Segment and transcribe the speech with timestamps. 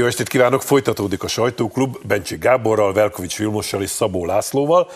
[0.00, 0.62] Jó estét kívánok!
[0.62, 4.90] Folytatódik a sajtóklub Bencsi Gáborral, Velkovics Vilmossal és Szabó Lászlóval,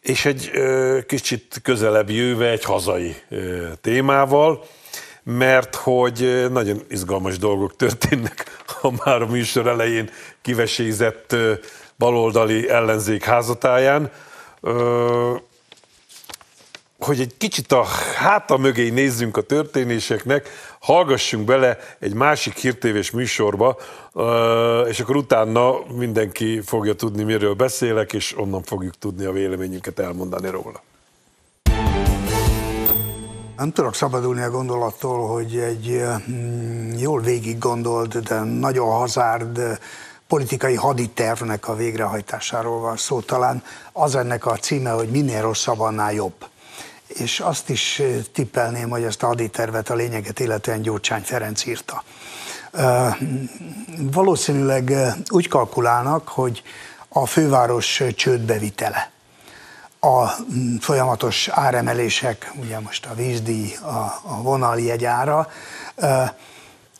[0.00, 4.64] és egy ö, kicsit közelebb jöve egy hazai ö, témával,
[5.22, 10.10] mert hogy nagyon izgalmas dolgok történnek, ha már a műsor elején
[10.42, 11.52] kivesézett ö,
[11.96, 14.10] baloldali ellenzék házatáján.
[14.60, 15.34] Ö,
[16.98, 17.84] hogy egy kicsit a
[18.16, 20.48] háta mögé nézzünk a történéseknek,
[20.80, 23.76] hallgassunk bele egy másik hírtévés műsorba,
[24.88, 30.50] és akkor utána mindenki fogja tudni, miről beszélek, és onnan fogjuk tudni a véleményünket elmondani
[30.50, 30.82] róla.
[33.56, 39.78] Nem tudok szabadulni a gondolattól, hogy egy mm, jól végig gondolt, de nagyon hazárd
[40.28, 43.20] politikai haditervnek a végrehajtásáról van szó.
[43.20, 46.34] Talán az ennek a címe, hogy minél rosszabb, annál jobb
[47.18, 52.02] és azt is tippelném, hogy ezt a haditervet a lényeget illetően Gyurcsány Ferenc írta.
[53.98, 54.92] Valószínűleg
[55.28, 56.62] úgy kalkulálnak, hogy
[57.08, 59.10] a főváros csődbevitele,
[60.00, 60.26] a
[60.80, 65.04] folyamatos áremelések, ugye most a vízdíj, a, a vonaljegy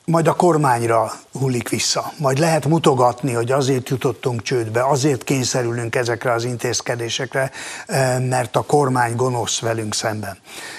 [0.08, 2.12] majd a kormányra hullik vissza.
[2.18, 7.50] Majd lehet mutogatni, hogy azért jutottunk csődbe, azért kényszerülünk ezekre az intézkedésekre,
[7.86, 10.38] eh, mert a kormány gonosz velünk szemben.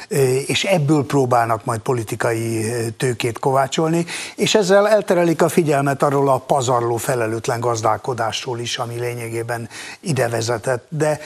[0.10, 4.06] Eh, és ebből próbálnak majd politikai eh, tőkét kovácsolni,
[4.36, 10.86] és ezzel elterelik a figyelmet arról a pazarló felelőtlen gazdálkodásról is, ami lényegében ide vezetett.
[10.90, 11.20] De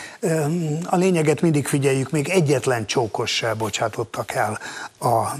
[0.86, 4.60] a lényeget mindig figyeljük, még egyetlen csókos se bocsátottak el
[5.04, 5.36] a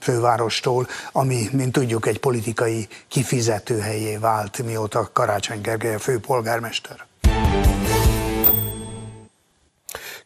[0.00, 7.06] fővárostól, ami, mint tudjuk, egy politikai kifizetőhelyé vált, mióta Karácsony Gergely a főpolgármester.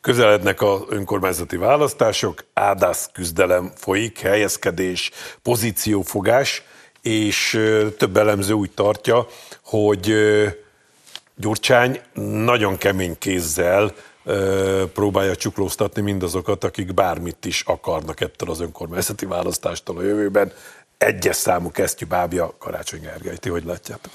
[0.01, 5.11] Közelednek az önkormányzati választások, ádász küzdelem folyik, helyezkedés,
[5.43, 6.63] pozíciófogás,
[7.03, 7.51] és
[7.99, 9.27] több elemző úgy tartja,
[9.65, 10.15] hogy
[11.37, 12.01] Gyurcsány
[12.45, 13.95] nagyon kemény kézzel
[14.93, 20.53] próbálja csuklóztatni mindazokat, akik bármit is akarnak ettől az önkormányzati választástól a jövőben.
[20.99, 23.37] Egyes számú kesztyű bábja Karácsony Gergely.
[23.37, 24.13] Ti hogy látjátok?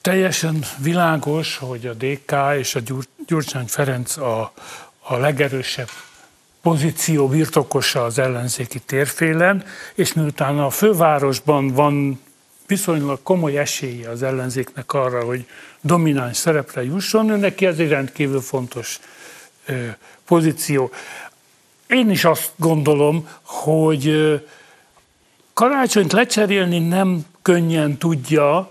[0.00, 2.80] Teljesen világos, hogy a DK és a
[3.26, 4.52] Gyurcsány Ferenc a,
[5.00, 5.88] a legerősebb
[6.62, 12.20] pozíció birtokosa az ellenzéki térfélen, és miután a fővárosban van
[12.66, 15.46] viszonylag komoly esélye az ellenzéknek arra, hogy
[15.80, 19.00] domináns szerepre jusson, ő neki ez egy rendkívül fontos
[20.24, 20.90] pozíció.
[21.86, 24.34] Én is azt gondolom, hogy
[25.54, 28.70] karácsonyt lecserélni nem könnyen tudja,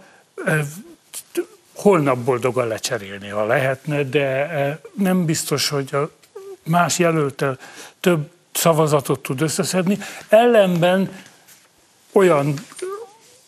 [1.75, 6.09] holnap boldogan lecserélni, ha lehetne, de nem biztos, hogy a
[6.63, 7.57] más jelöltel
[8.00, 9.97] több szavazatot tud összeszedni.
[10.27, 11.12] Ellenben
[12.12, 12.53] olyan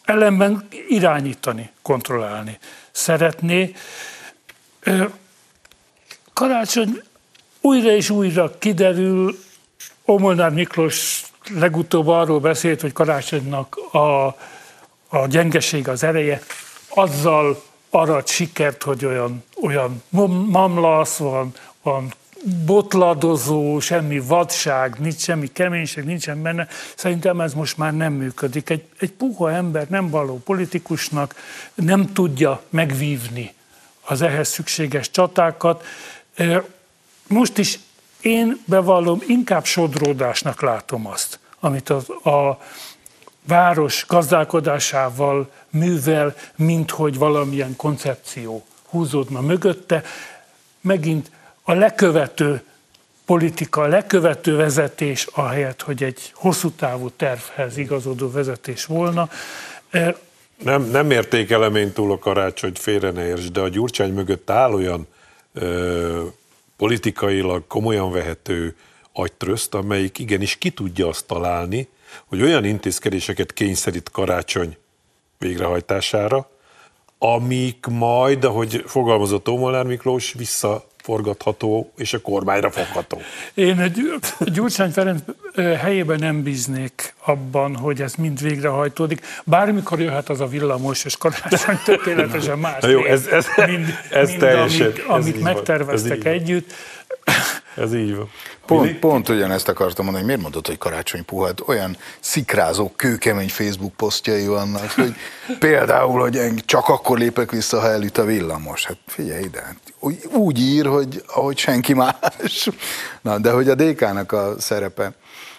[0.08, 2.58] ellenben irányítani, kontrollálni
[2.92, 3.74] szeretné.
[6.34, 7.02] Karácsony
[7.62, 9.38] újra és újra kiderül,
[10.06, 11.24] Omolnár Miklós
[11.54, 14.26] legutóbb arról beszélt, hogy Karácsonynak a,
[15.08, 16.42] a gyengeség az ereje,
[16.88, 20.04] azzal arat sikert, hogy olyan, olyan
[20.50, 22.14] mamlasz van, van
[22.66, 26.68] botladozó, semmi vadság, nincs semmi keménység, nincsen benne.
[26.96, 28.70] Szerintem ez most már nem működik.
[28.70, 31.36] Egy, egy puha ember nem való politikusnak
[31.76, 33.54] nem tudja megvívni
[34.02, 35.86] az ehhez szükséges csatákat.
[37.28, 37.80] Most is
[38.22, 42.60] én bevallom, inkább sodródásnak látom azt, amit a, a
[43.48, 50.04] város gazdálkodásával művel, mint hogy valamilyen koncepció húzódna mögötte.
[50.82, 51.32] Megint
[51.70, 52.62] a lekövető
[53.26, 59.30] politika, a lekövető vezetés, ahelyett, hogy egy hosszú távú tervhez igazodó vezetés volna.
[59.90, 60.18] E,
[60.64, 64.50] nem, nem értékelem én túl a karácsony, hogy félre ne érts, de a Gyurcsány mögött
[64.50, 65.08] áll olyan
[65.54, 66.24] ö,
[66.78, 68.76] politikailag komolyan vehető
[69.14, 71.88] agytröszt, amelyik igenis ki tudja azt találni,
[72.26, 74.78] hogy olyan intézkedéseket kényszerít karácsony
[75.38, 76.50] végrehajtására,
[77.18, 83.22] amik majd, ahogy fogalmazott Ómolnár Miklós, vissza forgatható és a kormányra fogható.
[83.54, 85.22] Én egy Gyurcsány Ferenc
[85.56, 89.26] helyében nem bíznék abban, hogy ez mind végrehajtódik.
[89.44, 92.84] Bármikor jöhet az a villamos, és karácsony tökéletesen más.
[92.84, 96.74] jó, ez, ez, mind, ez mind teljesen, amit, amit ez megterveztek ez együtt.
[97.78, 98.30] Ez így van.
[98.66, 103.94] Pont, pont ugyanezt akartam mondani, hogy miért mondod, hogy karácsony puhát, olyan szikrázó, kőkemény Facebook
[103.94, 105.16] posztjai vannak, hogy
[105.60, 108.86] például, hogy csak akkor lépek vissza, ha elüt a villamos.
[108.86, 109.76] Hát figyelj ide,
[110.34, 112.70] úgy ír, hogy ahogy senki más.
[113.22, 115.14] Na, de hogy a DK-nak a szerepe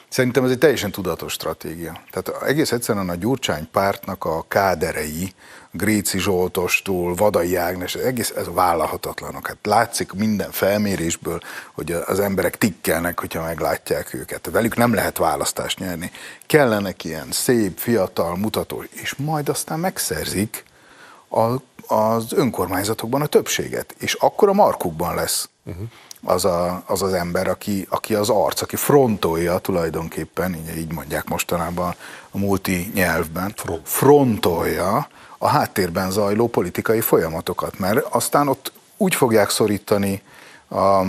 [0.08, 2.00] Szerintem ez egy teljesen tudatos stratégia.
[2.10, 5.32] Tehát egész egyszerűen a Gyurcsány pártnak a káderei,
[5.78, 9.46] Gréci Zsoltostól, Vadai Ágnes, egész ez vállalhatatlanok.
[9.46, 11.40] Hát látszik minden felmérésből,
[11.72, 14.48] hogy az emberek tikkelnek, hogyha meglátják őket.
[14.52, 16.10] Velük nem lehet választást nyerni.
[16.46, 20.64] Kellenek ilyen szép, fiatal, mutató, és majd aztán megszerzik
[21.28, 21.54] a,
[21.94, 23.94] az önkormányzatokban a többséget.
[23.98, 25.48] És akkor a markukban lesz.
[25.64, 25.88] Uh-huh
[26.22, 31.28] az, a, az az ember, aki, aki az arc, aki frontolja tulajdonképpen, így, így mondják
[31.28, 31.94] mostanában
[32.30, 35.08] a multi nyelvben, frontolja
[35.38, 40.22] a háttérben zajló politikai folyamatokat, mert aztán ott úgy fogják szorítani
[40.68, 41.04] a,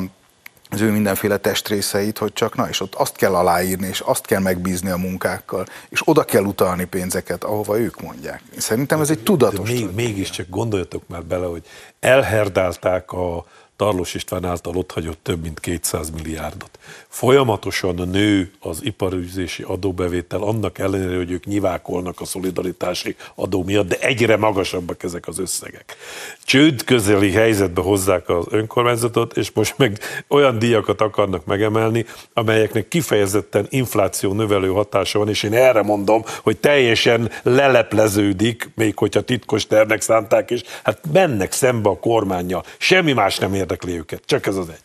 [0.71, 4.41] az ő mindenféle testrészeit, hogy csak na, és ott azt kell aláírni, és azt kell
[4.41, 8.41] megbízni a munkákkal, és oda kell utalni pénzeket, ahova ők mondják.
[8.57, 9.69] Szerintem ez egy tudatos.
[9.69, 11.63] De még, mégiscsak gondoljatok már bele, hogy
[11.99, 13.45] elherdálták a,
[13.79, 16.79] Tarlós István által otthagyott több mint 200 milliárdot.
[17.07, 23.97] Folyamatosan nő az iparüzési adóbevétel, annak ellenére, hogy ők nyivákolnak a szolidaritási adó miatt, de
[23.99, 25.95] egyre magasabbak ezek az összegek.
[26.43, 33.65] Csőd közeli helyzetbe hozzák az önkormányzatot, és most meg olyan díjakat akarnak megemelni, amelyeknek kifejezetten
[33.69, 40.01] infláció növelő hatása van, és én erre mondom, hogy teljesen lelepleződik, még hogyha titkos tervnek
[40.01, 42.63] szánták is, hát mennek szembe a kormányjal.
[42.77, 44.21] Semmi más nem ér érdekli őket.
[44.25, 44.83] Csak ez az egy.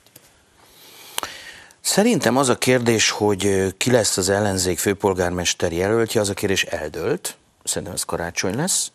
[1.81, 7.36] Szerintem az a kérdés, hogy ki lesz az ellenzék főpolgármester jelöltje, az a kérdés eldőlt.
[7.64, 8.90] Szerintem ez karácsony lesz.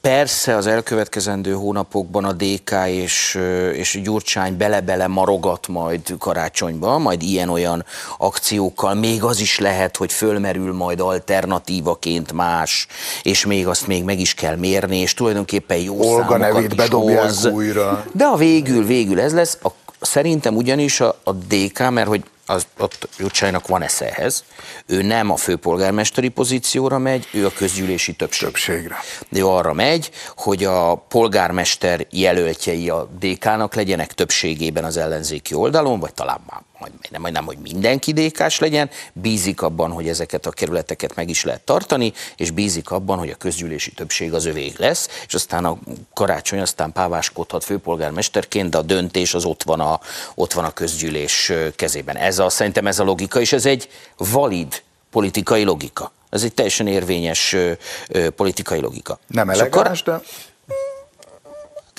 [0.00, 3.38] Persze az elkövetkezendő hónapokban a DK és,
[3.72, 7.84] és Gyurcsány bele-bele marogat majd karácsonyba, majd ilyen-olyan
[8.18, 12.86] akciókkal, még az is lehet, hogy fölmerül majd alternatívaként más,
[13.22, 17.46] és még azt még meg is kell mérni, és tulajdonképpen jó Olga nevét bedobják hoz.
[17.46, 18.04] újra.
[18.12, 19.68] De a végül, végül ez lesz, a,
[20.00, 24.44] szerintem ugyanis a, a DK, mert hogy az, ott Gyurcsánynak van esze ehhez.
[24.86, 28.48] Ő nem a főpolgármesteri pozícióra megy, ő a közgyűlési többség.
[28.48, 28.96] többségre.
[29.30, 36.14] Ő arra megy, hogy a polgármester jelöltjei a DK-nak legyenek többségében az ellenzéki oldalon, vagy
[36.14, 40.50] talán már majd nem, majd nem, hogy mindenki dékás legyen, bízik abban, hogy ezeket a
[40.50, 45.08] kerületeket meg is lehet tartani, és bízik abban, hogy a közgyűlési többség az övé lesz,
[45.26, 45.78] és aztán a
[46.14, 50.00] karácsony aztán páváskodhat főpolgármesterként, de a döntés az ott van a,
[50.34, 52.16] ott van a közgyűlés kezében.
[52.16, 56.12] Ez a, szerintem ez a logika, és ez egy valid politikai logika.
[56.30, 57.72] Ez egy teljesen érvényes ö,
[58.08, 59.18] ö, politikai logika.
[59.26, 60.20] Nem elegáns, de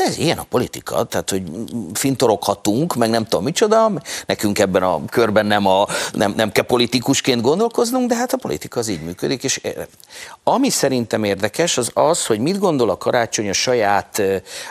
[0.01, 1.43] de ez ilyen a politika, tehát hogy
[1.93, 3.91] fintoroghatunk, meg nem tudom micsoda,
[4.25, 8.79] nekünk ebben a körben nem, a, nem, nem kell politikusként gondolkoznunk, de hát a politika
[8.79, 9.61] az így működik, és
[10.43, 14.21] ami szerintem érdekes, az az, hogy mit gondol a karácsony a saját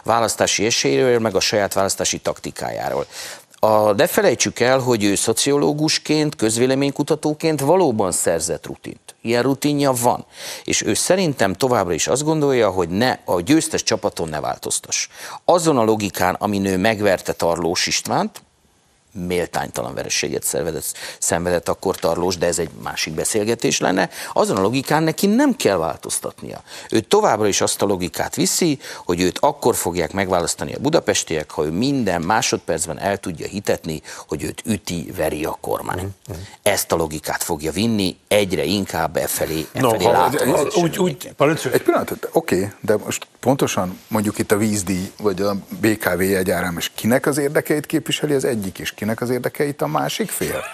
[0.05, 3.07] választási esélyről, meg a saját választási taktikájáról.
[3.63, 9.15] A, ne felejtsük el, hogy ő szociológusként, közvéleménykutatóként valóban szerzett rutint.
[9.21, 10.25] Ilyen rutinja van.
[10.65, 15.09] És ő szerintem továbbra is azt gondolja, hogy ne, a győztes csapaton ne változtas.
[15.45, 18.43] Azon a logikán, amin ő megverte Tarlós Istvánt,
[19.13, 25.03] méltánytalan vereséget szenvedett, szenvedett akkor Tarlós, de ez egy másik beszélgetés lenne, azon a logikán
[25.03, 26.63] neki nem kell változtatnia.
[26.91, 31.65] Ő továbbra is azt a logikát viszi, hogy őt akkor fogják megválasztani a budapestiek, ha
[31.65, 35.99] ő minden másodpercben el tudja hitetni, hogy őt üti, veri a kormány.
[35.99, 36.43] Mm-hmm.
[36.63, 40.31] Ezt a logikát fogja vinni, egyre inkább e felé, e felé no, ha,
[40.75, 41.31] úgy, úgy,
[41.73, 46.77] Egy pillanat, oké, okay, de most pontosan mondjuk itt a vízdíj, vagy a BKV jegyáram,
[46.77, 50.65] és kinek az érdekeit képviseli az egyik, és kinek az érdekeit a másik fél?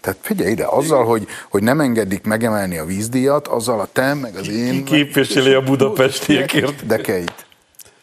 [0.00, 4.36] Tehát figyelj ide, azzal, hogy, hogy nem engedik megemelni a vízdíjat, azzal a te, meg
[4.36, 4.84] az én...
[4.84, 7.46] Ki képviseli a budapestiek érdekeit?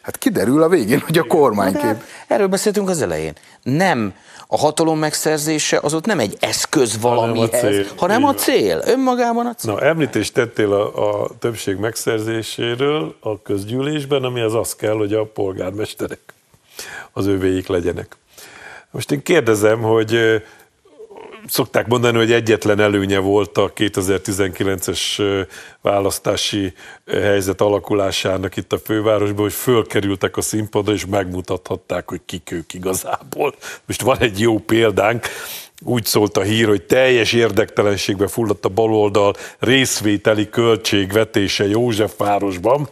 [0.01, 1.81] Hát kiderül a végén, hogy a kormány kép.
[1.83, 3.33] Hát erről beszéltünk az elején.
[3.63, 4.13] Nem
[4.47, 7.85] a hatalom megszerzése az ott nem egy eszköz valamihez, hanem a cél.
[7.97, 8.81] Hanem a cél.
[8.85, 9.73] Önmagában a cél.
[9.73, 15.25] Na, említést tettél a, a többség megszerzéséről a közgyűlésben, ami az az kell, hogy a
[15.25, 16.19] polgármesterek
[17.11, 18.15] az övéik legyenek.
[18.91, 20.41] Most én kérdezem, hogy
[21.47, 25.45] szokták mondani, hogy egyetlen előnye volt a 2019-es
[25.81, 26.73] választási
[27.07, 33.55] helyzet alakulásának itt a fővárosban, hogy fölkerültek a színpadra, és megmutathatták, hogy kik ők igazából.
[33.85, 35.27] Most van egy jó példánk,
[35.83, 42.89] úgy szólt a hír, hogy teljes érdektelenségbe fulladt a baloldal részvételi költségvetése Józsefvárosban.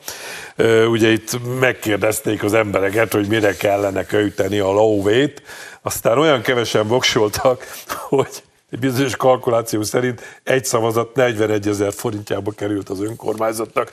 [0.89, 5.41] Ugye itt megkérdezték az embereket, hogy mire kellene költeni a lóvét,
[5.81, 7.65] aztán olyan kevesen voksoltak,
[8.09, 13.91] hogy egy bizonyos kalkuláció szerint egy szavazat 41 ezer forintjába került az önkormányzatnak,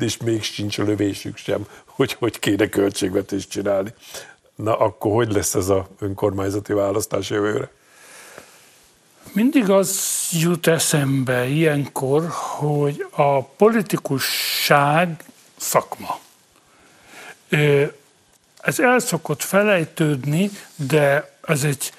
[0.00, 3.94] és még sincs lövésük sem, hogy hogy kéne költségvetést csinálni.
[4.54, 7.70] Na akkor hogy lesz ez a önkormányzati választás jövőre?
[9.34, 15.24] Mindig az jut eszembe ilyenkor, hogy a politikusság
[15.56, 16.18] szakma.
[18.60, 21.92] Ez el szokott felejtődni, de ez egy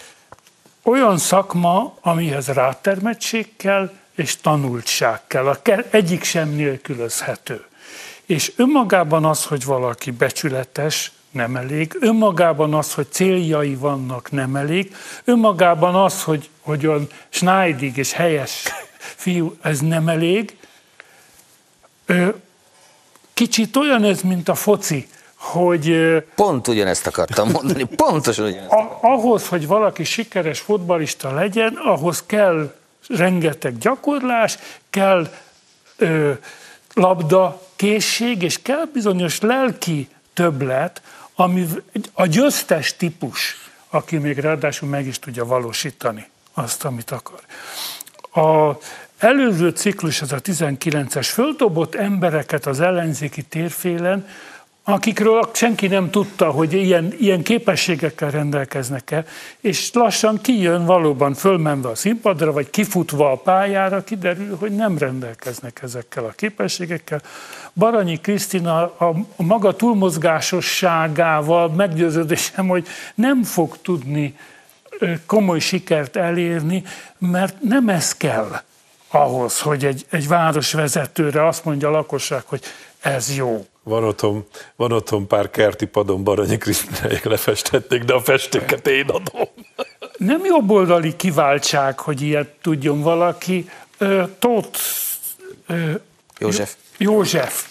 [0.83, 5.47] olyan szakma, amihez rátermettség kell, és tanultság kell.
[5.47, 5.61] A
[5.91, 7.65] egyik sem nélkülözhető.
[8.25, 11.97] És önmagában az, hogy valaki becsületes, nem elég.
[11.99, 14.95] Önmagában az, hogy céljai vannak, nem elég.
[15.23, 18.63] Önmagában az, hogy, hogy olyan snájdig és helyes
[18.97, 20.57] fiú, ez nem elég.
[23.33, 25.97] Kicsit olyan ez, mint a foci, hogy...
[26.35, 28.71] Pont ugyanezt akartam mondani, pontosan ugyanezt.
[28.71, 32.73] A, ahhoz, hogy valaki sikeres fotbalista legyen, ahhoz kell
[33.07, 34.57] rengeteg gyakorlás,
[34.89, 35.27] kell
[35.97, 36.31] ö,
[36.93, 41.01] labda készség, és kell bizonyos lelki többlet,
[41.35, 41.67] ami
[42.13, 47.39] a győztes típus, aki még ráadásul meg is tudja valósítani azt, amit akar.
[48.45, 48.77] A
[49.17, 54.27] előző ciklus, ez a 19-es, földobott embereket az ellenzéki térfélen,
[54.83, 59.25] akikről senki nem tudta, hogy ilyen, ilyen képességekkel rendelkeznek el,
[59.59, 65.79] és lassan kijön valóban fölmenve a színpadra, vagy kifutva a pályára, kiderül, hogy nem rendelkeznek
[65.83, 67.21] ezekkel a képességekkel.
[67.73, 74.35] Baranyi Krisztina a, a maga túlmozgásosságával meggyőződésem, hogy nem fog tudni
[75.25, 76.83] komoly sikert elérni,
[77.17, 78.61] mert nem ez kell
[79.07, 82.61] ahhoz, hogy egy, egy városvezetőre azt mondja a lakosság, hogy
[82.99, 83.65] ez jó.
[83.83, 84.45] Van otthon,
[84.75, 89.47] van otthon pár kerti padon Baranyi Krisztináik lefestették, de a festéket én adom.
[90.17, 93.69] Nem jobboldali kiváltság, hogy ilyet tudjon valaki.
[94.39, 94.79] Tóth
[96.39, 96.75] József.
[96.97, 97.65] József,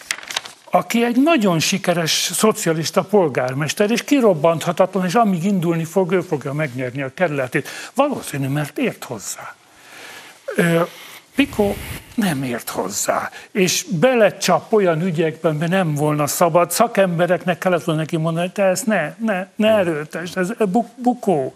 [0.70, 7.02] aki egy nagyon sikeres szocialista polgármester, és kirobbanthatatlan, és amíg indulni fog, ő fogja megnyerni
[7.02, 7.68] a kerületét.
[7.94, 9.54] Valószínű, mert ért hozzá.
[11.40, 11.74] Pikó
[12.14, 16.70] nem ért hozzá, és belecsap olyan ügyekben, mert nem volna szabad.
[16.70, 21.52] Szakembereknek kellett volna neki mondani, hogy te ezt ne, ne, ne erőltesd, ez buk, bukó.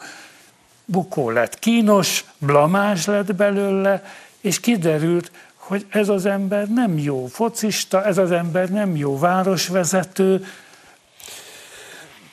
[0.85, 4.05] Bukó lett, kínos, blamás lett belőle,
[4.41, 10.45] és kiderült, hogy ez az ember nem jó focista, ez az ember nem jó városvezető,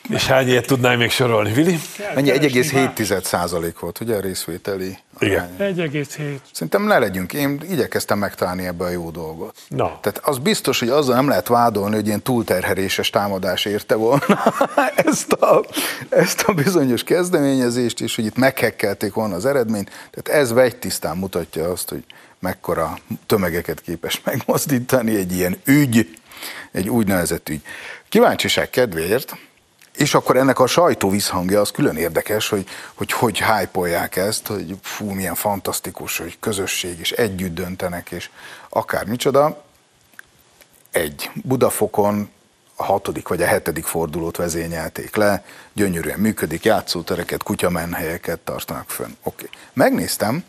[0.10, 1.80] és hány ilyet tudnál még sorolni, Vili?
[2.16, 5.56] Mennyi 1,7 százalék volt, ugye a részvételi Igen.
[5.60, 6.36] 1,7.
[6.52, 9.56] Szerintem ne legyünk, én igyekeztem megtalálni ebbe a jó dolgot.
[9.68, 9.86] No.
[9.86, 14.44] Tehát az biztos, hogy azzal nem lehet vádolni, hogy ilyen túlterheléses támadás érte volna
[14.96, 15.66] ezt, a,
[16.10, 19.90] ezt a bizonyos kezdeményezést, és hogy itt meghekkelték volna az eredményt.
[20.12, 22.04] Tehát ez vegytisztán mutatja azt, hogy
[22.40, 26.20] mekkora tömegeket képes megmozdítani egy ilyen ügy,
[26.72, 27.62] egy úgynevezett ügy.
[28.10, 29.36] Kíváncsiság kedvéért,
[29.96, 34.78] és akkor ennek a sajtó visszhangja az külön érdekes, hogy hogy, hogy hájpolják ezt, hogy
[34.82, 38.30] fú, milyen fantasztikus, hogy közösség, és együtt döntenek, és
[38.70, 39.64] akár micsoda.
[40.92, 42.30] Egy, Budafokon
[42.76, 45.44] a hatodik vagy a hetedik fordulót vezényelték le,
[45.74, 49.12] gyönyörűen működik, játszótereket, kutyamenhelyeket tartanak fönn.
[49.24, 49.46] Oké.
[49.46, 49.50] Okay.
[49.74, 50.44] Megnéztem,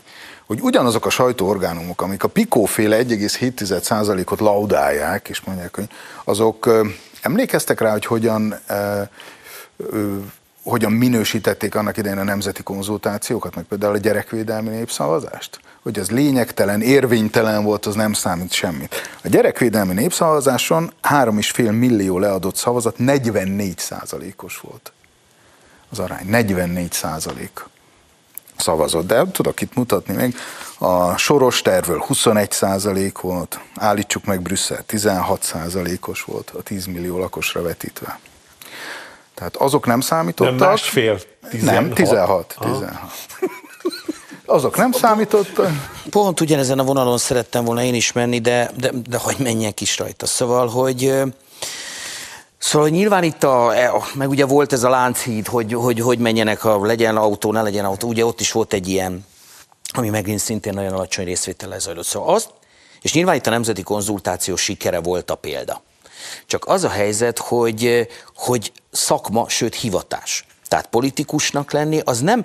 [0.47, 5.89] hogy ugyanazok a sajtóorgánumok, amik a Pikóféle 1,7%-ot laudálják, és mondják, hogy
[6.25, 6.71] azok
[7.23, 8.61] emlékeztek rá, hogy hogyan
[10.63, 15.61] hogyan minősítették annak idején a nemzeti konzultációkat, meg például a gyerekvédelmi népszavazást?
[15.83, 18.95] Hogy az lényegtelen, érvénytelen volt, az nem számít semmit.
[19.25, 24.93] A gyerekvédelmi népszavazáson 3,5 millió leadott szavazat 44 százalékos volt.
[25.91, 27.65] Az arány 44 százalék
[28.63, 29.07] szavazott.
[29.07, 30.37] De tudok itt mutatni még.
[30.79, 37.19] A soros tervről 21 százalék volt, állítsuk meg Brüsszel 16 százalékos volt a 10 millió
[37.19, 38.19] lakosra vetítve.
[39.35, 40.59] Tehát azok nem számítottak.
[40.59, 41.19] Nem másfél?
[41.51, 41.75] 16.
[41.75, 42.57] Nem, 16.
[42.61, 42.91] 16.
[44.47, 45.71] Azok nem számítottak.
[46.11, 49.99] Pont ugyanezen a vonalon szerettem volna én is menni, de, de, de hogy menjek is
[49.99, 50.27] rajta.
[50.27, 51.23] Szóval, hogy
[52.63, 56.61] Szóval nyilván itt a, e, meg ugye volt ez a lánchíd, hogy, hogy, hogy menjenek,
[56.61, 59.27] ha legyen autó, ne legyen autó, ugye ott is volt egy ilyen,
[59.93, 62.05] ami megint szintén nagyon alacsony részvétel zajlott.
[62.05, 62.51] Szóval azt,
[63.01, 65.83] és nyilván itt a nemzeti konzultáció sikere volt a példa.
[66.47, 70.47] Csak az a helyzet, hogy, hogy szakma, sőt hivatás.
[70.73, 72.45] Tehát politikusnak lenni, az nem,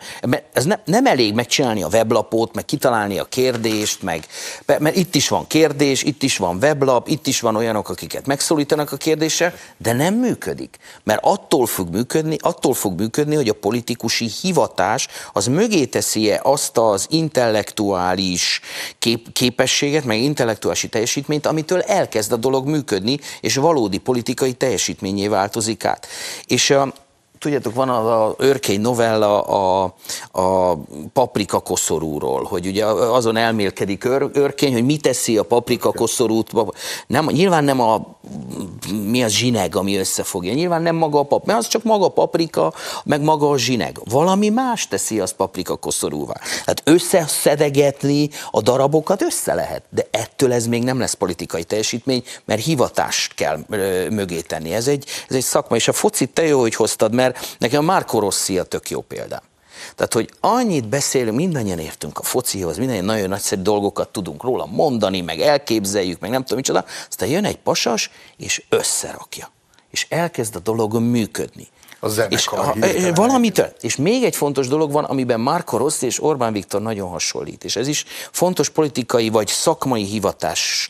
[0.54, 4.26] ez nem, nem elég megcsinálni a weblapot, meg kitalálni a kérdést, meg,
[4.66, 8.92] mert itt is van kérdés, itt is van weblap, itt is van olyanok, akiket megszólítanak
[8.92, 10.78] a kérdéssel, de nem működik.
[11.04, 16.78] Mert attól fog működni, attól fog működni, hogy a politikusi hivatás az mögé teszi-e azt
[16.78, 18.62] az intellektuális
[19.00, 25.86] kép, képességet, meg intellektuális teljesítményt, amitől elkezd a dolog működni, és valódi politikai teljesítményé változik
[25.86, 26.08] át.
[26.46, 26.70] És
[27.40, 29.94] Tudjátok, van az a örkény novella a,
[30.32, 30.78] a
[31.14, 36.52] paprika koszorúról, hogy ugye azon elmélkedik ör, örkény, hogy mit teszi a paprika koszorút.
[37.08, 38.18] Nem, nyilván nem a
[39.06, 40.54] mi az zsineg, ami összefogja.
[40.54, 44.00] Nyilván nem maga a pap, mert az csak maga a paprika, meg maga a zsineg.
[44.10, 46.36] Valami más teszi az paprika koszorúvá.
[46.66, 52.64] Hát összeszedegetni a darabokat össze lehet, de ettől ez még nem lesz politikai teljesítmény, mert
[52.64, 53.60] hivatást kell
[54.10, 54.74] mögé tenni.
[54.74, 57.27] Ez egy, ez egy szakma, és a focit te jó, hogy hoztad, mert
[57.58, 59.42] nekem a Marco Rossi a tök jó példám.
[59.96, 65.22] Tehát, hogy annyit beszélünk, mindannyian értünk a focihoz, mindannyian nagyon nagyszerű dolgokat tudunk róla mondani,
[65.22, 69.52] meg elképzeljük, meg nem tudom micsoda, aztán jön egy pasas, és összerakja.
[69.92, 71.68] És elkezd a dolog működni.
[72.00, 72.76] A és a,
[73.16, 73.74] valamitől.
[73.80, 77.76] És még egy fontos dolog van, amiben Marco Rossi és Orbán Viktor nagyon hasonlít, és
[77.76, 80.90] ez is fontos politikai vagy szakmai hivatás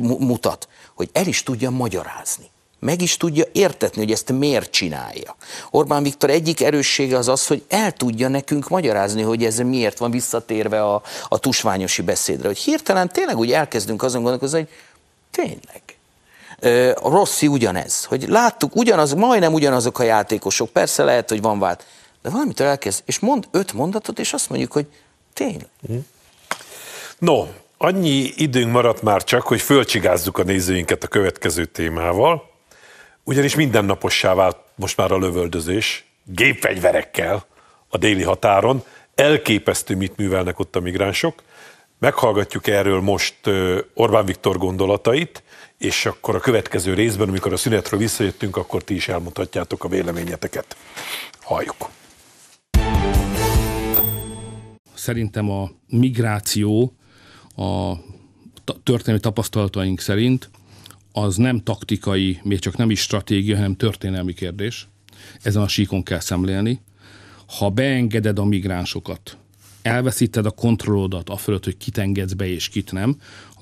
[0.00, 5.36] mutat, hogy el is tudja magyarázni meg is tudja értetni, hogy ezt miért csinálja.
[5.70, 10.10] Orbán Viktor egyik erőssége az az, hogy el tudja nekünk magyarázni, hogy ez miért van
[10.10, 12.46] visszatérve a, a tusványosi beszédre.
[12.46, 14.68] Hogy hirtelen tényleg úgy elkezdünk azon gondolkozni, hogy
[15.30, 15.82] tényleg.
[16.94, 21.86] A Rossi ugyanez, hogy láttuk, ugyanaz, majdnem ugyanazok a játékosok, persze lehet, hogy van vált,
[22.22, 24.86] de valamitől elkezd, és mond öt mondatot, és azt mondjuk, hogy
[25.32, 25.68] tényleg.
[27.18, 27.46] No,
[27.78, 32.54] annyi időnk maradt már csak, hogy fölcsigázzuk a nézőinket a következő témával.
[33.28, 37.46] Ugyanis mindennapossá vált most már a lövöldözés, gépfegyverekkel
[37.88, 38.82] a déli határon.
[39.14, 41.42] Elképesztő, mit művelnek ott a migránsok.
[41.98, 43.34] Meghallgatjuk erről most
[43.94, 45.42] Orbán Viktor gondolatait,
[45.78, 50.76] és akkor a következő részben, amikor a szünetről visszajöttünk, akkor ti is elmutatjátok a véleményeteket.
[51.40, 51.88] Halljuk.
[54.94, 56.92] Szerintem a migráció
[57.56, 57.92] a
[58.82, 60.50] történelmi tapasztalataink szerint
[61.18, 64.88] az nem taktikai, még csak nem is stratégia, hanem történelmi kérdés.
[65.42, 66.80] Ezen a síkon kell szemlélni.
[67.46, 69.36] Ha beengeded a migránsokat,
[69.82, 73.16] elveszíted a kontrollodat a fölött, hogy kit engedsz be és kit nem,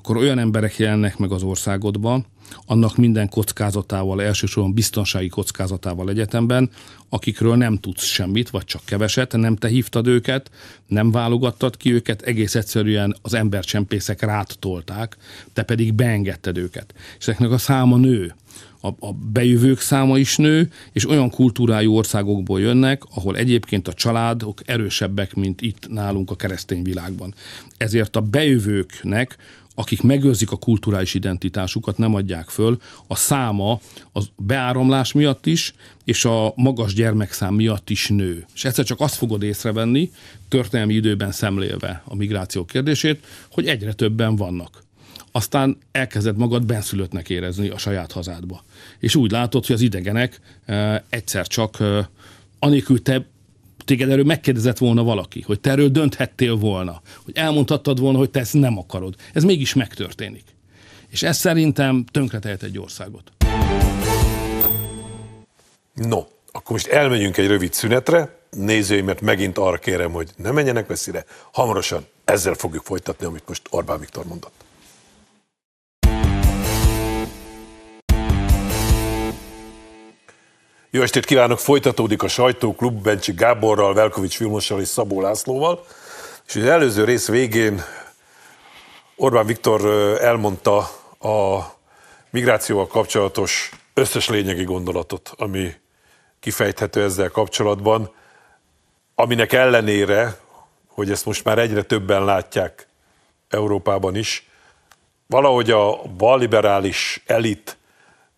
[0.05, 2.25] akkor olyan emberek jelennek meg az országodban,
[2.65, 6.69] annak minden kockázatával, elsősorban biztonsági kockázatával egyetemben,
[7.09, 10.51] akikről nem tudsz semmit, vagy csak keveset, nem te hívtad őket,
[10.87, 15.17] nem válogattad ki őket, egész egyszerűen az embercsempészek rád tolták,
[15.53, 16.93] te pedig beengedted őket.
[17.17, 18.35] És ezeknek a száma nő.
[18.81, 24.61] A, a bejövők száma is nő, és olyan kultúrájú országokból jönnek, ahol egyébként a családok
[24.65, 27.33] erősebbek, mint itt nálunk a keresztény világban.
[27.77, 29.37] Ezért a bejövőknek
[29.75, 33.79] akik megőrzik a kulturális identitásukat, nem adják föl, a száma
[34.11, 38.45] az beáramlás miatt is, és a magas gyermekszám miatt is nő.
[38.53, 40.11] És egyszer csak azt fogod észrevenni,
[40.47, 44.83] történelmi időben szemlélve a migráció kérdését, hogy egyre többen vannak.
[45.31, 48.63] Aztán elkezded magad benszülöttnek érezni a saját hazádba.
[48.99, 52.09] És úgy látod, hogy az idegenek e, egyszer csak e,
[52.59, 53.25] anélkül te
[53.85, 58.39] téged erről megkérdezett volna valaki, hogy te erről dönthettél volna, hogy elmondhattad volna, hogy te
[58.39, 59.15] ezt nem akarod.
[59.33, 60.43] Ez mégis megtörténik.
[61.09, 63.31] És ez szerintem tönkretehet egy országot.
[65.93, 66.17] No,
[66.51, 68.39] akkor most elmegyünk egy rövid szünetre.
[68.49, 71.25] Nézőimet megint arra kérem, hogy ne menjenek messzire.
[71.51, 74.64] Hamarosan ezzel fogjuk folytatni, amit most Orbán Viktor mondott.
[80.95, 81.59] Jó estét kívánok!
[81.59, 85.85] Folytatódik a sajtóklub Bencsi Gáborral, Velkovics Vilmossal és Szabó Lászlóval.
[86.47, 87.81] És az előző rész végén
[89.15, 89.85] Orbán Viktor
[90.21, 90.77] elmondta
[91.19, 91.65] a
[92.29, 95.73] migrációval kapcsolatos összes lényegi gondolatot, ami
[96.39, 98.11] kifejthető ezzel kapcsolatban,
[99.15, 100.37] aminek ellenére,
[100.87, 102.87] hogy ezt most már egyre többen látják
[103.49, 104.49] Európában is,
[105.27, 107.77] valahogy a balliberális elit,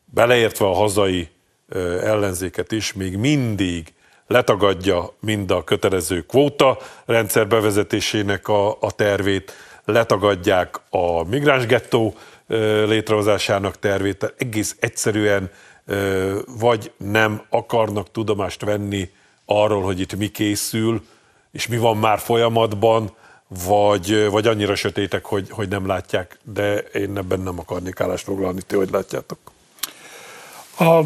[0.06, 1.36] beleértve a hazai
[2.02, 3.94] ellenzéket is még mindig
[4.28, 9.54] letagadja mind a kötelező kvóta rendszer bevezetésének a, a tervét,
[9.86, 12.16] letagadják a migránsgettó
[12.86, 15.52] létrehozásának tervét, egész egyszerűen
[16.60, 19.10] vagy nem akarnak tudomást venni
[19.46, 21.06] arról, hogy itt mi készül,
[21.52, 23.16] és mi van már folyamatban,
[23.66, 28.62] vagy, vagy annyira sötétek, hogy, hogy nem látják, de én ebben nem akarnék állást foglalni,
[28.62, 29.38] ti hogy látjátok?
[30.80, 31.02] A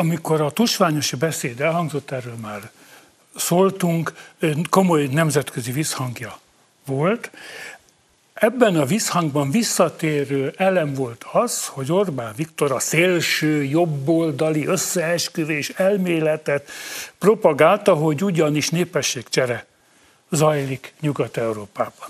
[0.00, 2.70] amikor a tusványosi beszéd elhangzott, erről már
[3.36, 4.12] szóltunk,
[4.70, 6.38] komoly nemzetközi visszhangja
[6.86, 7.30] volt.
[8.32, 16.70] Ebben a visszhangban visszatérő elem volt az, hogy Orbán Viktor a szélső jobboldali összeesküvés elméletet
[17.18, 19.66] propagálta, hogy ugyanis népességcsere
[20.30, 22.08] zajlik Nyugat-Európában.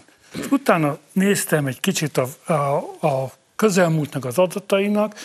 [0.51, 5.19] Utána néztem egy kicsit a, a, a közelmúltnak az adatainak,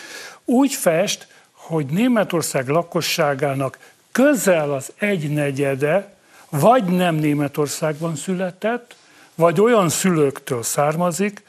[0.44, 1.26] úgy fest,
[1.66, 3.78] hogy Németország lakosságának
[4.12, 6.14] közel az egynegyede
[6.48, 8.96] vagy nem Németországban született,
[9.34, 11.42] vagy olyan szülőktől származik,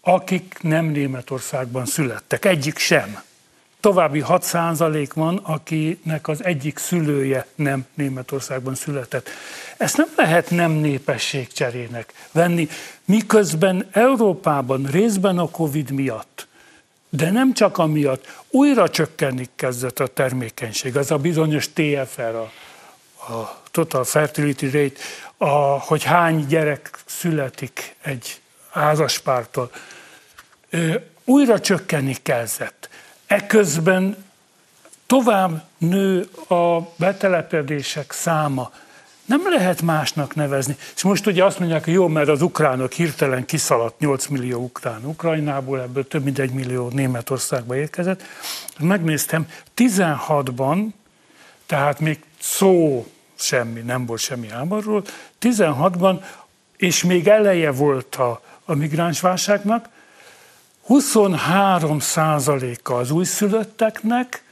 [0.00, 2.44] akik nem Németországban születtek.
[2.44, 3.22] Egyik sem.
[3.80, 9.28] További 6% van, akinek az egyik szülője nem Németországban született.
[9.76, 12.68] Ezt nem lehet nem népességcserének venni,
[13.04, 16.46] miközben Európában részben a Covid miatt,
[17.16, 22.52] de nem csak amiatt, újra csökkenni kezdett a termékenység, az a bizonyos TFR, a,
[23.32, 25.00] a Total Fertility Rate,
[25.36, 29.70] a, hogy hány gyerek születik egy házaspártól,
[31.24, 32.88] újra csökkenni kezdett.
[33.26, 34.24] Eközben
[35.06, 38.72] tovább nő a betelepedések száma.
[39.24, 40.76] Nem lehet másnak nevezni.
[40.94, 45.04] És most ugye azt mondják, hogy jó, mert az ukránok hirtelen kiszaladt 8 millió ukrán
[45.04, 48.22] Ukrajnából, ebből több mint egy millió Németországba érkezett.
[48.78, 50.86] Megnéztem, 16-ban,
[51.66, 55.04] tehát még szó semmi, nem volt semmi háborúról,
[55.40, 56.24] 16-ban,
[56.76, 59.88] és még eleje volt a, a migránsválságnak,
[60.82, 64.42] 23 százaléka az újszülötteknek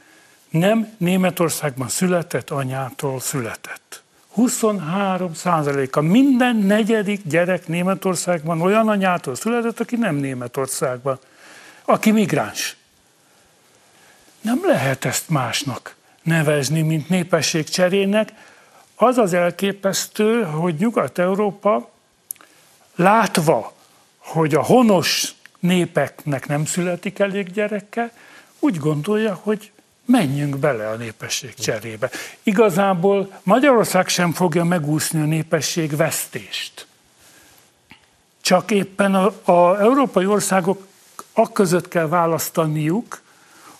[0.49, 4.03] nem Németországban született anyától született.
[4.33, 6.01] 23 százaléka.
[6.01, 11.19] Minden negyedik gyerek Németországban olyan anyától született, aki nem Németországban,
[11.85, 12.75] aki migráns.
[14.41, 18.31] Nem lehet ezt másnak nevezni, mint népességcserének.
[18.95, 21.89] Az az elképesztő, hogy Nyugat-Európa
[22.95, 23.73] látva,
[24.17, 28.11] hogy a honos népeknek nem születik elég gyereke,
[28.59, 29.71] úgy gondolja, hogy
[30.05, 32.09] menjünk bele a népesség cserébe.
[32.43, 36.87] Igazából Magyarország sem fogja megúszni a népesség vesztést.
[38.41, 40.87] Csak éppen a, a európai országok
[41.53, 43.21] között kell választaniuk,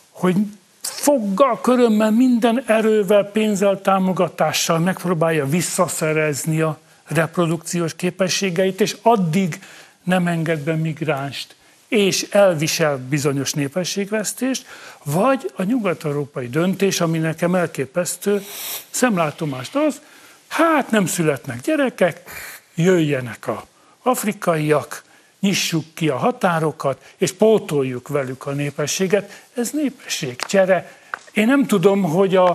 [0.10, 0.36] hogy
[0.82, 9.62] foggal, körömmel, minden erővel, pénzzel, támogatással megpróbálja visszaszerezni a reprodukciós képességeit, és addig
[10.04, 11.56] nem enged be migránst,
[11.94, 14.66] és elvisel bizonyos népességvesztést,
[15.04, 18.44] vagy a nyugat-európai döntés, ami nekem elképesztő
[18.90, 20.02] szemlátomást az,
[20.48, 22.30] hát nem születnek gyerekek,
[22.76, 23.66] jöjjenek a
[24.04, 25.04] afrikaiak,
[25.40, 29.44] nyissuk ki a határokat, és pótoljuk velük a népességet.
[29.54, 30.98] Ez népességcsere.
[31.34, 32.50] Én nem tudom, hogy a,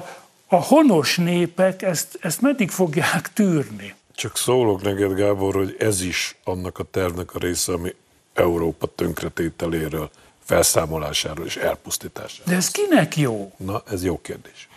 [0.47, 3.95] a honos népek ezt, ezt meddig fogják tűrni.
[4.15, 7.95] Csak szólok neked, Gábor, hogy ez is annak a tervnek a része, ami
[8.39, 10.11] Európa tönkretételéről,
[10.45, 12.47] felszámolásáról és elpusztításáról.
[12.47, 13.53] De ez kinek jó?
[13.57, 14.69] Na, ez jó kérdés.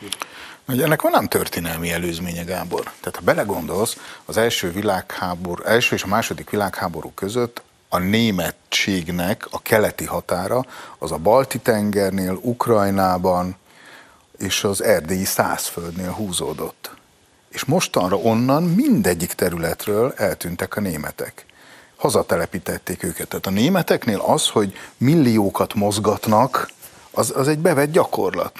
[0.68, 2.84] Ugye ennek van nem történelmi előzménye, Gábor.
[2.84, 9.62] Tehát ha belegondolsz, az első világháború, első és a második világháború között a németségnek a
[9.62, 10.66] keleti határa
[10.98, 13.56] az a Balti tengernél, Ukrajnában
[14.38, 16.92] és az erdélyi százföldnél húzódott.
[17.50, 21.46] És mostanra onnan mindegyik területről eltűntek a németek
[22.02, 23.28] hazatelepítették őket.
[23.28, 26.70] Tehát a németeknél az, hogy milliókat mozgatnak,
[27.12, 28.60] az, az egy bevett gyakorlat.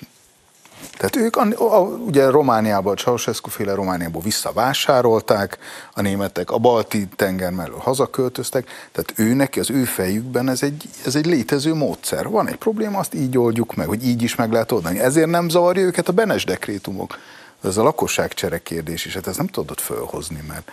[0.98, 5.58] Tehát ők a, a, ugye Romániából, Ceausescu féle Romániából visszavásárolták
[5.94, 10.90] a németek, a balti tenger mellől hazaköltöztek, tehát ő neki, az ő fejükben ez egy,
[11.06, 12.30] ez egy létező módszer.
[12.30, 15.00] Van egy probléma, azt így oldjuk meg, hogy így is meg lehet oldani.
[15.00, 17.18] Ezért nem zavarja őket a Benes dekrétumok.
[17.64, 20.72] Ez a lakosságcsere kérdés is, hát ez nem tudod fölhozni, mert,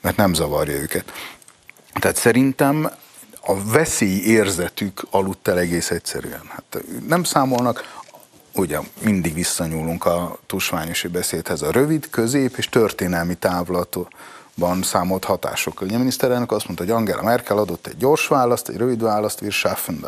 [0.00, 1.12] mert nem zavarja őket.
[1.92, 2.90] Tehát szerintem
[3.40, 6.42] a veszély érzetük aludt el egész egyszerűen.
[6.48, 8.02] Hát nem számolnak,
[8.54, 15.86] ugye mindig visszanyúlunk a tusványosi beszédhez, a rövid, közép és történelmi távlatban számolt hatásokkal.
[15.86, 19.40] Ugye a miniszterelnök azt mondta, hogy Angela Merkel adott egy gyors választ, egy rövid választ,
[19.40, 20.04] wir schaffen.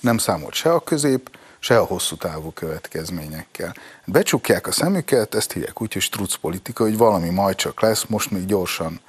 [0.00, 3.74] Nem számolt se a közép, se a hosszú távú következményekkel.
[4.04, 8.30] Becsukják a szemüket, ezt hívják úgy, hogy struc politika, hogy valami majd csak lesz, most
[8.30, 9.00] még gyorsan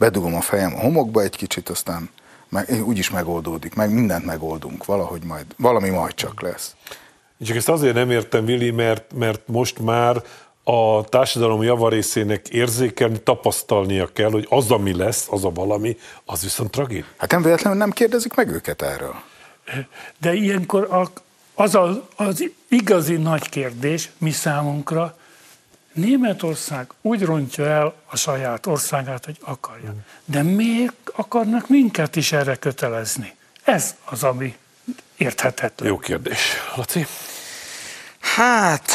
[0.00, 2.10] bedugom a fejem a homokba egy kicsit, aztán
[2.48, 6.74] meg, úgyis megoldódik, meg mindent megoldunk, valahogy majd, valami majd csak lesz.
[7.38, 10.22] Én csak ezt azért nem értem, Vili, mert, mert most már
[10.64, 16.70] a társadalom javarészének érzékelni, tapasztalnia kell, hogy az, ami lesz, az a valami, az viszont
[16.70, 17.04] tragéd.
[17.16, 19.14] Hát nem véletlenül nem kérdezik meg őket erről.
[20.18, 21.08] De ilyenkor
[21.54, 25.18] az az, az igazi nagy kérdés mi számunkra,
[25.92, 29.92] Németország úgy rontja el a saját országát, hogy akarja.
[30.24, 33.34] De miért akarnak minket is erre kötelezni?
[33.64, 34.56] Ez az, ami
[35.16, 35.88] érthetetlen.
[35.88, 36.52] Jó kérdés.
[36.76, 37.06] Laci?
[38.20, 38.90] Hát,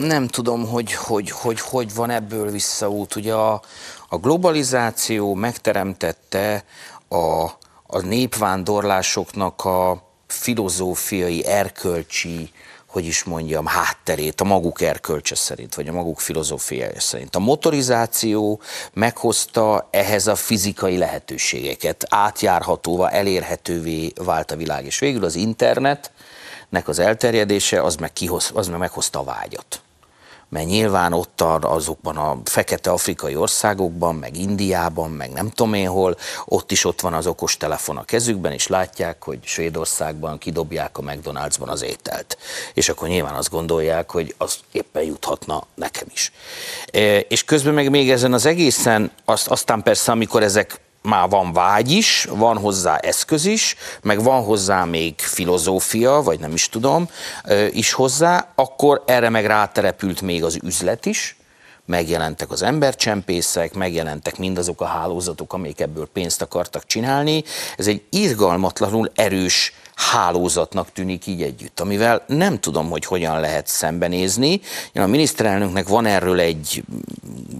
[0.00, 3.16] nem tudom, hogy hogy, hogy, hogy van ebből visszaút.
[3.16, 3.62] Ugye a,
[4.08, 6.64] a globalizáció megteremtette
[7.08, 7.42] a,
[7.86, 12.52] a népvándorlásoknak a filozófiai, erkölcsi
[12.92, 17.36] hogy is mondjam, hátterét a maguk erkölcse szerint, vagy a maguk filozófiája szerint.
[17.36, 18.60] A motorizáció
[18.92, 26.98] meghozta ehhez a fizikai lehetőségeket, átjárhatóvá, elérhetővé vált a világ, és végül az internetnek az
[26.98, 29.82] elterjedése az meg, kihoz, az meg meghozta a vágyat
[30.52, 36.16] mert nyilván ott azokban a fekete afrikai országokban, meg Indiában, meg nem tudom én hol,
[36.44, 41.02] ott is ott van az okos telefon a kezükben, és látják, hogy Svédországban kidobják a
[41.02, 42.38] McDonald'sban az ételt.
[42.74, 46.32] És akkor nyilván azt gondolják, hogy az éppen juthatna nekem is.
[46.90, 51.52] E, és közben meg még ezen az egészen, azt, aztán persze, amikor ezek már van
[51.52, 57.08] vágy is, van hozzá eszköz is, meg van hozzá még filozófia, vagy nem is tudom,
[57.70, 61.36] is hozzá, akkor erre meg ráterepült még az üzlet is,
[61.86, 67.44] megjelentek az embercsempészek, megjelentek mindazok a hálózatok, amik ebből pénzt akartak csinálni.
[67.76, 74.60] Ez egy irgalmatlanul erős hálózatnak tűnik így együtt, amivel nem tudom, hogy hogyan lehet szembenézni.
[74.94, 76.82] A miniszterelnöknek van erről egy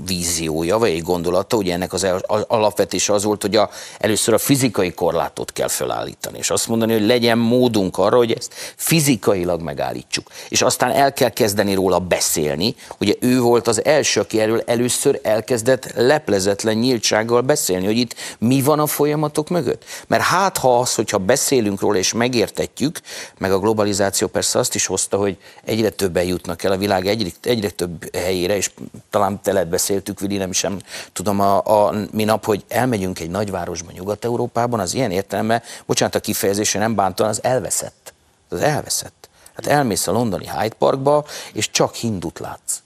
[0.07, 2.07] víziója, vagy egy gondolata, ugye ennek az
[2.47, 7.07] alapvetése az volt, hogy a, először a fizikai korlátot kell felállítani, és azt mondani, hogy
[7.07, 10.31] legyen módunk arra, hogy ezt fizikailag megállítsuk.
[10.49, 12.75] És aztán el kell kezdeni róla beszélni.
[12.99, 18.63] Ugye ő volt az első, aki erről először elkezdett leplezetlen nyíltsággal beszélni, hogy itt mi
[18.63, 19.85] van a folyamatok mögött.
[20.07, 23.01] Mert hát ha az, hogyha beszélünk róla és megértetjük,
[23.39, 27.29] meg a globalizáció persze azt is hozta, hogy egyre többen jutnak el a világ egyre,
[27.43, 28.71] egyre több helyére, és
[29.11, 30.79] talán te lehet beszéltük, Vili, nem sem
[31.13, 36.79] tudom a, a minap, hogy elmegyünk egy nagyvárosba Nyugat-Európában, az ilyen értelme, bocsánat a kifejezése,
[36.79, 38.13] nem bántan, az elveszett.
[38.49, 39.29] Az elveszett.
[39.55, 42.83] Hát elmész a londoni Hyde Parkba, és csak hindut látsz.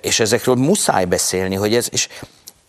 [0.00, 2.08] És ezekről muszáj beszélni, hogy ez, és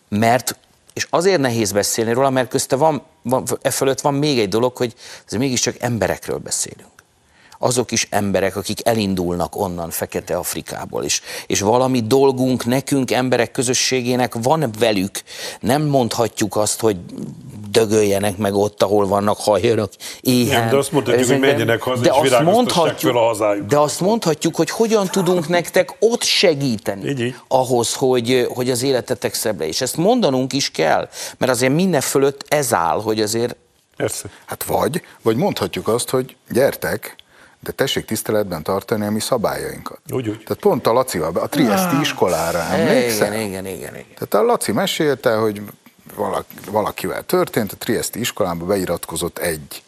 [0.10, 0.56] mert
[0.96, 4.78] és azért nehéz beszélni róla, mert közte van, van e fölött van még egy dolog,
[4.78, 4.94] hogy
[5.26, 6.95] ez mégiscsak emberekről beszélünk
[7.60, 11.22] azok is emberek, akik elindulnak onnan Fekete Afrikából is.
[11.48, 15.22] És valami dolgunk nekünk, emberek közösségének van velük.
[15.60, 16.98] Nem mondhatjuk azt, hogy
[17.70, 19.92] dögöljenek meg ott, ahol vannak, hajörök,
[20.22, 20.60] éhen.
[20.60, 23.68] Nem, de azt mondhatjuk, hogy menjenek haza, de és azt mondhatjuk, fel a hazájuk.
[23.68, 27.36] De azt mondhatjuk, hogy hogyan tudunk nektek ott segíteni így, így.
[27.48, 32.46] ahhoz, hogy, hogy az életetek szebb És ezt mondanunk is kell, mert azért minden fölött
[32.48, 33.56] ez áll, hogy azért
[33.98, 34.30] Persze.
[34.46, 37.16] Hát vagy, vagy mondhatjuk azt, hogy gyertek,
[37.66, 40.00] de tessék tiszteletben tartani a mi szabályainkat.
[40.10, 40.44] Úgy, úgy.
[40.44, 42.02] Tehát pont a Lacival, a Triesti ah.
[42.02, 43.34] iskolára emlékszel?
[43.34, 44.06] Igen, igen, igen, igen.
[44.14, 45.62] Tehát a Laci mesélte, hogy
[46.72, 49.84] valakivel történt, a Triesti iskolába beiratkozott egy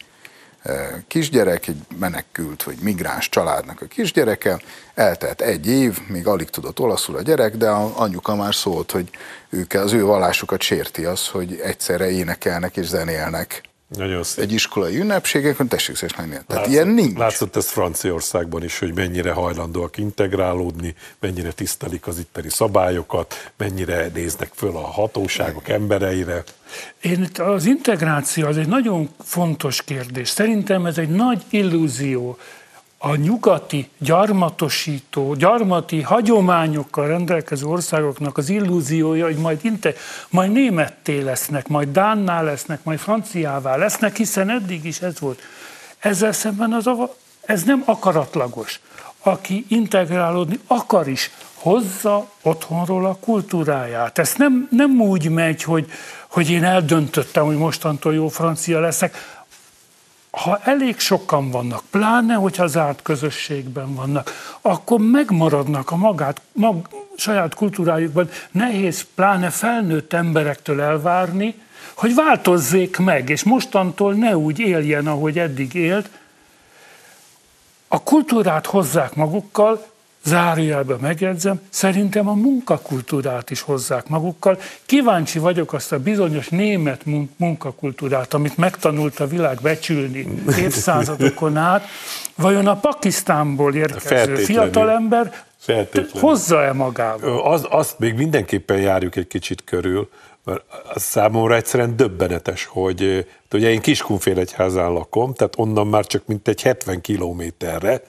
[0.62, 4.60] e, kisgyerek, egy menekült vagy migráns családnak a kisgyereke,
[4.94, 9.10] eltelt egy év, még alig tudott olaszul a gyerek, de a anyuka már szólt, hogy
[9.48, 14.44] ők, az ő vallásukat sérti az, hogy egyszerre énekelnek és zenélnek nagyon szép.
[14.44, 16.30] egy iskolai ünnepségeken, tessék szépen menni.
[16.30, 17.18] Tehát látszott, ilyen nincs.
[17.18, 24.50] Látszott ez Franciaországban is, hogy mennyire hajlandóak integrálódni, mennyire tisztelik az itteni szabályokat, mennyire néznek
[24.54, 26.44] föl a hatóságok embereire.
[27.00, 30.28] Én itt az integráció az egy nagyon fontos kérdés.
[30.28, 32.38] Szerintem ez egy nagy illúzió
[32.98, 39.94] a nyugati gyarmatosító, gyarmati hagyományokkal rendelkező országoknak az illúziója, hogy majd, inte,
[40.30, 45.40] majd németté lesznek, majd dánná lesznek, majd franciává lesznek, hiszen eddig is ez volt.
[45.98, 46.90] Ezzel szemben az,
[47.44, 48.80] ez nem akaratlagos.
[49.22, 54.18] Aki integrálódni akar is, hozza otthonról a kultúráját.
[54.18, 55.90] Ez nem, nem úgy megy, hogy,
[56.28, 59.16] hogy én eldöntöttem, hogy mostantól jó francia leszek,
[60.38, 67.54] ha elég sokan vannak, pláne, hogyha zárt közösségben vannak, akkor megmaradnak a magát, mag, saját
[67.54, 68.28] kultúrájukban.
[68.50, 71.54] Nehéz pláne felnőtt emberektől elvárni,
[71.94, 76.10] hogy változzék meg, és mostantól ne úgy éljen, ahogy eddig élt.
[77.88, 79.86] A kultúrát hozzák magukkal,
[80.28, 84.58] zárójelben megjegyzem, szerintem a munkakultúrát is hozzák magukkal.
[84.86, 87.00] Kíváncsi vagyok azt a bizonyos német
[87.36, 90.26] munkakultúrát, amit megtanult a világ becsülni
[90.58, 91.84] évszázadokon át.
[92.34, 95.44] Vajon a Pakisztánból érkező fiatalember
[96.12, 97.52] hozza-e magával?
[97.52, 100.08] Az, azt még mindenképpen járjuk egy kicsit körül,
[100.44, 100.62] mert
[100.94, 107.00] az számomra egyszerűen döbbenetes, hogy ugye én Kiskunfélegyházán lakom, tehát onnan már csak mintegy 70
[107.00, 108.02] kilométerre,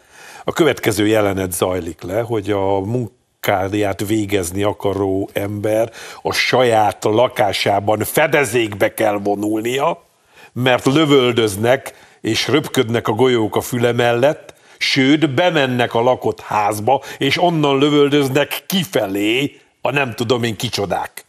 [0.49, 8.93] a következő jelenet zajlik le, hogy a munkáját végezni akaró ember a saját lakásában fedezékbe
[8.93, 10.03] kell vonulnia,
[10.51, 17.41] mert lövöldöznek és röpködnek a golyók a füle mellett, sőt, bemennek a lakott házba, és
[17.41, 21.25] onnan lövöldöznek kifelé a nem tudom én kicsodák.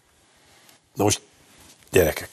[0.94, 1.20] Na most,
[1.90, 2.28] gyerekek,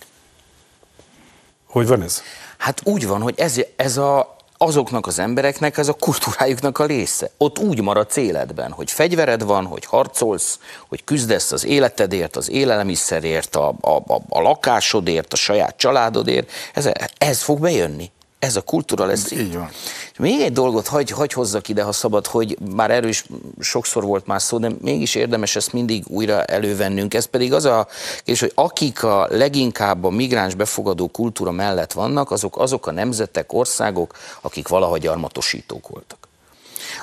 [1.66, 2.22] hogy van ez?
[2.58, 7.30] Hát úgy van, hogy ez, ez a azoknak az embereknek ez a kultúrájuknak a része.
[7.38, 13.56] Ott úgy maradsz életben, hogy fegyvered van, hogy harcolsz, hogy küzdesz az életedért, az élelmiszerért,
[13.56, 16.52] a, a, a, a lakásodért, a saját családodért.
[16.74, 18.12] Ez, ez fog bejönni.
[18.40, 19.32] Ez a kultúra lesz.
[19.32, 19.70] Így van.
[20.12, 23.26] És még egy dolgot hagy, hagy hozzak ide, ha szabad, hogy már erről is
[23.60, 27.14] sokszor volt már szó, de mégis érdemes ezt mindig újra elővennünk.
[27.14, 32.32] Ez pedig az a kérdés, hogy akik a leginkább a migráns befogadó kultúra mellett vannak,
[32.32, 36.27] azok azok a nemzetek, országok, akik valaha gyarmatosítók voltak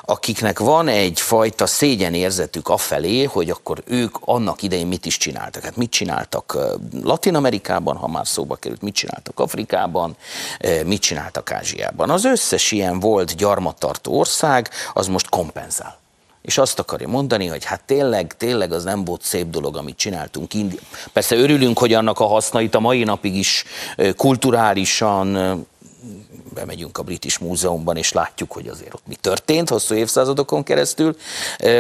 [0.03, 5.63] akiknek van egyfajta szégyenérzetük afelé, hogy akkor ők annak idején mit is csináltak.
[5.63, 6.59] Hát mit csináltak
[7.03, 10.17] Latin Amerikában, ha már szóba került, mit csináltak Afrikában,
[10.85, 12.11] mit csináltak Ázsiában.
[12.11, 16.03] Az összes ilyen volt gyarmattartó ország, az most kompenzál.
[16.43, 20.53] És azt akarja mondani, hogy hát tényleg, tényleg az nem volt szép dolog, amit csináltunk.
[21.13, 23.65] Persze örülünk, hogy annak a hasznait a mai napig is
[24.17, 25.67] kulturálisan
[26.55, 31.17] bemegyünk a British Múzeumban, és látjuk, hogy azért ott mi történt hosszú évszázadokon keresztül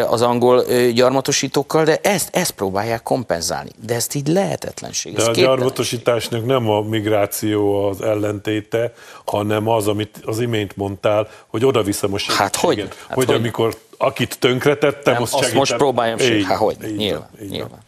[0.09, 3.71] az angol gyarmatosítókkal, de ezt, ezt próbálják kompenzálni.
[3.87, 5.15] De ezt így lehetetlenség.
[5.15, 8.93] De a gyarmatosításnak nem a migráció az ellentéte,
[9.25, 12.79] hanem az, amit az imént mondtál, hogy oda viszem a Hát hogy?
[12.79, 13.35] Hát hogy, hogy?
[13.35, 16.45] amikor akit tönkretettem, nem, azt, azt most próbáljam segíteni.
[16.45, 16.77] Hát hogy?
[16.97, 17.29] Nyilván.
[17.43, 17.84] így nyilván.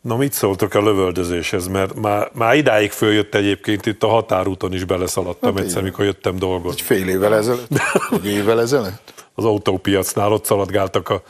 [0.00, 4.84] Na mit szóltok a lövöldözéshez, mert már, már idáig följött egyébként itt a határúton is
[4.84, 6.80] beleszaladtam hát egyszer, mikor jöttem dolgozni.
[6.80, 7.68] Egy fél évvel ezelőtt?
[8.10, 9.24] Egy évvel ezelőtt?
[9.34, 11.22] Az autópiacnál ott szaladgáltak a...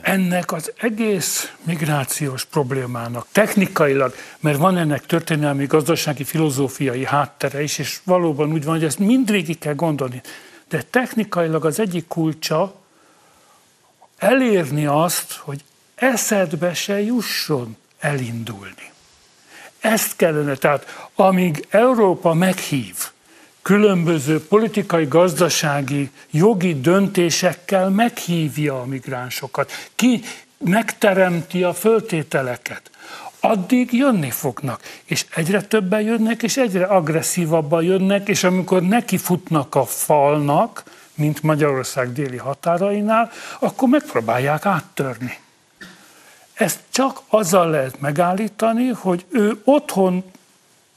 [0.00, 7.98] Ennek az egész migrációs problémának technikailag, mert van ennek történelmi, gazdasági, filozófiai háttere is, és
[8.04, 10.20] valóban úgy van, hogy ezt mindvégig kell gondolni.
[10.68, 12.74] De technikailag az egyik kulcsa
[14.16, 18.92] elérni azt, hogy eszedbe se jusson elindulni.
[19.80, 22.96] Ezt kellene, tehát amíg Európa meghív,
[23.62, 30.22] különböző politikai, gazdasági, jogi döntésekkel meghívja a migránsokat, ki
[30.58, 32.90] megteremti a föltételeket,
[33.40, 34.82] addig jönni fognak.
[35.04, 40.82] És egyre többen jönnek, és egyre agresszívabban jönnek, és amikor nekifutnak a falnak,
[41.14, 45.38] mint Magyarország déli határainál, akkor megpróbálják áttörni.
[46.56, 50.24] Ezt csak azzal lehet megállítani, hogy ő otthon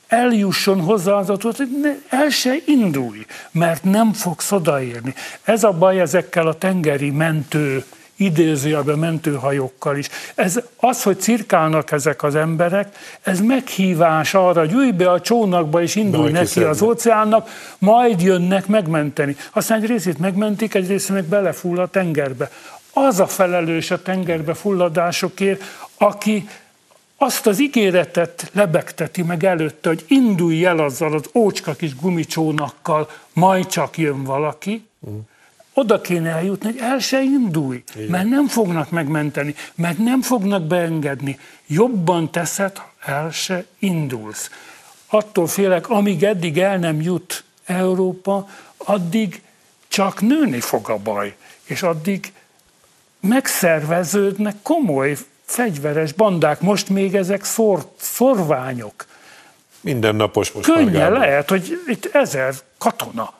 [0.07, 5.13] eljusson hozzá az adott, hogy ne, el se indulj, mert nem fogsz odaérni.
[5.43, 7.85] Ez a baj ezekkel a tengeri mentő,
[8.19, 10.09] idézőjelben mentőhajókkal is.
[10.35, 15.95] Ez az, hogy cirkálnak ezek az emberek, ez meghívás arra, ülj be a csónakba és
[15.95, 19.35] indulj neki az óceánnak, majd jönnek megmenteni.
[19.51, 22.49] Aztán egy részét megmentik, egy részét meg belefull a tengerbe.
[23.07, 25.63] Az a felelős a tengerbe fulladásokért,
[25.97, 26.49] aki
[27.17, 33.67] azt az ígéretet lebegteti meg előtte, hogy indulj el azzal az ócska kis gumicsónakkal, majd
[33.67, 34.87] csak jön valaki,
[35.73, 41.39] oda kéne eljutni, hogy el se indulj, mert nem fognak megmenteni, mert nem fognak beengedni.
[41.67, 44.49] Jobban teszed, ha el se indulsz.
[45.07, 49.41] Attól félek, amíg eddig el nem jut Európa, addig
[49.87, 52.31] csak nőni fog a baj, és addig
[53.19, 59.05] megszerveződnek komoly fegyveres bandák, most még ezek szor, szorványok.
[59.81, 63.33] Mindennapos most Könnyen lehet, hogy itt ezer katona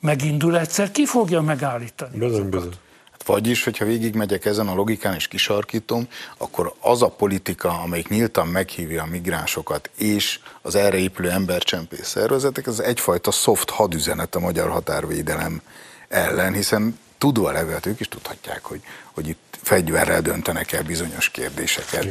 [0.00, 2.18] megindul egyszer, ki fogja megállítani?
[2.18, 2.74] Bizony, bizony.
[3.10, 8.46] Hát Vagyis, hogyha végigmegyek ezen a logikán és kisarkítom, akkor az a politika, amelyik nyíltan
[8.46, 14.70] meghívja a migránsokat és az erre épülő embercsempész szervezetek, az egyfajta soft hadüzenet a magyar
[14.70, 15.60] határvédelem
[16.08, 18.80] ellen, hiszen tudva legalább ők is tudhatják, hogy,
[19.12, 22.06] hogy itt fegyverrel döntenek el bizonyos kérdéseket.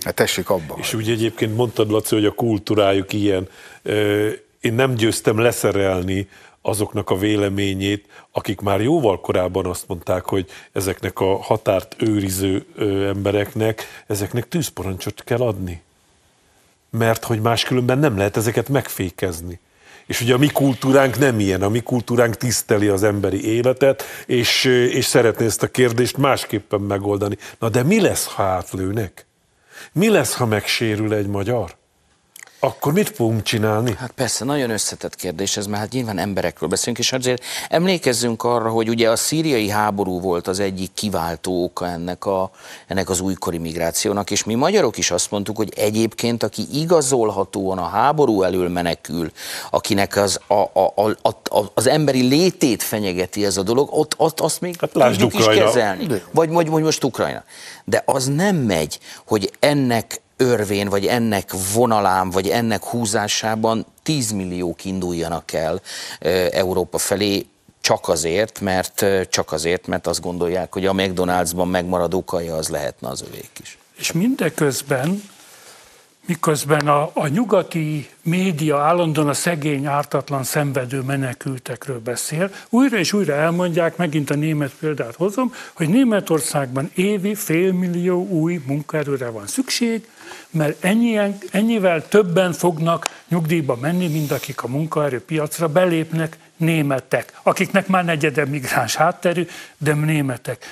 [0.00, 0.76] Hát tessék abba.
[0.78, 3.48] És úgy egyébként mondtad, Laci, hogy a kultúrájuk ilyen.
[4.60, 6.28] Én nem győztem leszerelni
[6.62, 12.66] azoknak a véleményét, akik már jóval korábban azt mondták, hogy ezeknek a határt őriző
[13.08, 15.82] embereknek, ezeknek tűzparancsot kell adni.
[16.90, 19.60] Mert hogy máskülönben nem lehet ezeket megfékezni.
[20.06, 24.64] És ugye a mi kultúránk nem ilyen, a mi kultúránk tiszteli az emberi életet, és,
[24.64, 27.36] és szeretné ezt a kérdést másképpen megoldani.
[27.58, 29.26] Na de mi lesz, ha átlőnek?
[29.92, 31.76] Mi lesz, ha megsérül egy magyar?
[32.66, 33.94] Akkor mit fogunk csinálni?
[33.98, 38.70] Hát persze, nagyon összetett kérdés ez, mert hát nyilván emberekről beszélünk, és azért emlékezzünk arra,
[38.70, 42.50] hogy ugye a szíriai háború volt az egyik kiváltó oka ennek, a,
[42.86, 47.86] ennek az újkori migrációnak, és mi magyarok is azt mondtuk, hogy egyébként, aki igazolhatóan a
[47.88, 49.30] háború elől menekül,
[49.70, 54.40] akinek az, a, a, a, a, az emberi létét fenyegeti ez a dolog, ott, ott
[54.40, 55.64] azt még Hát tudjuk is Ukrajna.
[55.64, 56.06] kezelni.
[56.30, 57.44] Vagy, vagy, vagy most Ukrajna.
[57.84, 64.84] De az nem megy, hogy ennek örvén, vagy ennek vonalán, vagy ennek húzásában 10 milliók
[64.84, 65.80] induljanak el
[66.50, 67.46] Európa felé,
[67.80, 73.08] csak azért, mert csak azért, mert azt gondolják, hogy a McDonald'sban megmaradó kaja az lehetne
[73.08, 73.78] az övék is.
[73.98, 75.22] És mindeközben
[76.26, 83.34] miközben a, a nyugati média állandóan a szegény, ártatlan, szenvedő menekültekről beszél, újra és újra
[83.34, 90.08] elmondják, megint a német példát hozom, hogy Németországban évi félmillió új munkaerőre van szükség,
[90.50, 98.04] mert ennyien, ennyivel többen fognak nyugdíjba menni, mint akik a munkaerőpiacra belépnek, németek, akiknek már
[98.04, 99.46] negyede migráns hátterű,
[99.78, 100.64] de németek.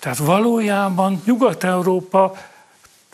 [0.00, 2.36] Tehát valójában Nyugat-Európa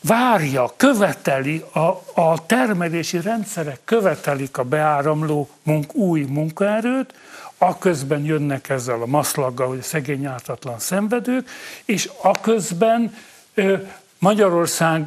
[0.02, 7.14] várja, követeli, a, a termelési rendszerek követelik a beáramló munk, új munkaerőt,
[7.58, 11.48] aközben jönnek ezzel a maszlaggal, hogy szegény ártatlan szenvedők,
[11.84, 13.14] és aközben
[13.54, 13.76] ö,
[14.18, 15.04] Magyarország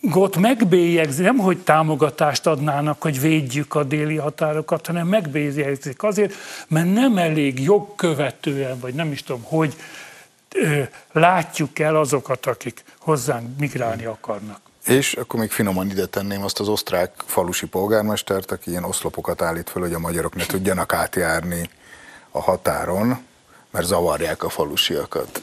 [0.00, 6.34] Gott megbélyegzi, nem hogy támogatást adnának, hogy védjük a déli határokat, hanem megbélyegzik azért,
[6.68, 9.76] mert nem elég jogkövetően, vagy nem is tudom, hogy
[11.12, 14.60] látjuk el azokat, akik hozzánk migrálni akarnak.
[14.86, 19.70] És akkor még finoman ide tenném azt az osztrák falusi polgármestert, aki ilyen oszlopokat állít
[19.70, 21.70] fel, hogy a magyarok ne tudjanak átjárni
[22.30, 23.18] a határon,
[23.70, 25.42] mert zavarják a falusiakat.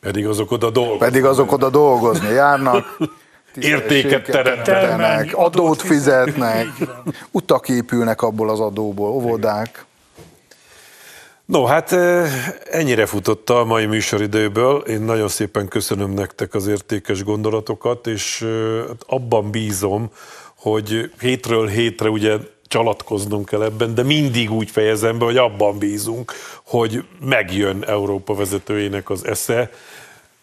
[0.00, 0.98] Pedig azok oda dolgozni.
[0.98, 2.96] Pedig azok oda dolgozni járnak,
[3.54, 6.66] értéket teremtenek, adót fizetnek,
[7.30, 9.84] utak épülnek abból az adóból, óvodák.
[11.44, 11.92] No, hát
[12.70, 14.76] ennyire futott a mai műsoridőből.
[14.80, 18.46] Én nagyon szépen köszönöm nektek az értékes gondolatokat, és
[18.88, 20.10] hát abban bízom,
[20.54, 22.36] hogy hétről hétre ugye
[22.66, 26.32] csalatkoznunk kell ebben, de mindig úgy fejezem be, hogy abban bízunk,
[26.64, 29.70] hogy megjön Európa vezetőjének az esze,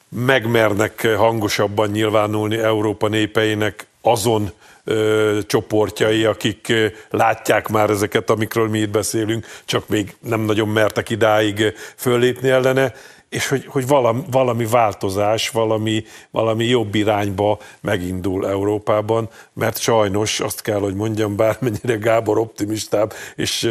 [0.09, 4.51] megmernek hangosabban nyilvánulni Európa népeinek azon
[4.83, 10.67] ö, csoportjai, akik ö, látják már ezeket, amikről mi itt beszélünk, csak még nem nagyon
[10.67, 12.93] mertek idáig föllépni ellene,
[13.29, 20.61] és hogy, hogy valami, valami változás, valami, valami jobb irányba megindul Európában, mert sajnos azt
[20.61, 23.69] kell, hogy mondjam, bármennyire Gábor optimistább, és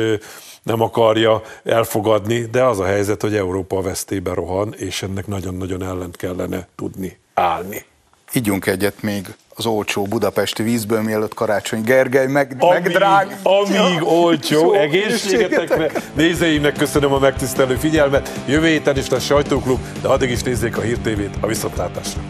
[0.67, 6.17] nem akarja elfogadni, de az a helyzet, hogy Európa vesztébe rohan, és ennek nagyon-nagyon ellent
[6.17, 7.85] kellene tudni állni.
[8.33, 13.39] Ígyunk egyet még az olcsó budapesti vízből, mielőtt karácsony Gergely meg, amíg, megdrág.
[13.43, 15.91] Amíg olcsó, egészségetekre.
[16.15, 18.41] Nézőimnek köszönöm a megtisztelő figyelmet.
[18.47, 22.21] Jövő héten is lesz sajtóklub, de addig is nézzék a Hír TV-t a viszontlátásra.